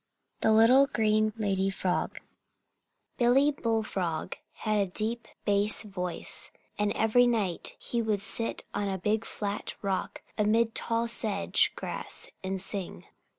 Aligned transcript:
THE 0.39 0.51
LITTLE 0.51 0.87
GREEN 0.87 1.31
LADY 1.37 1.69
FROG 1.69 2.21
Billy 3.19 3.51
Bull 3.51 3.83
Frog 3.83 4.35
had 4.53 4.79
a 4.79 4.87
deep 4.91 5.27
bass 5.45 5.83
voice, 5.83 6.51
and 6.79 6.91
every 6.93 7.27
night 7.27 7.75
he 7.77 8.01
would 8.01 8.19
sit 8.21 8.63
on 8.73 8.89
a 8.89 8.97
big 8.97 9.23
flat 9.25 9.75
rock 9.83 10.23
amid 10.39 10.73
tall 10.73 11.07
sedge 11.07 11.71
grass 11.75 12.31
and 12.43 12.59
sing. 12.59 13.05